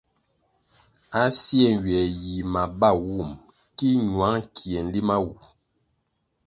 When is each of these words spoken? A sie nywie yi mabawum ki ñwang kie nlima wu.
A 1.21 1.23
sie 1.41 1.65
nywie 1.73 2.01
yi 2.21 2.35
mabawum 2.53 3.29
ki 3.77 3.89
ñwang 4.11 4.41
kie 4.55 4.79
nlima 4.85 5.15
wu. 5.23 5.33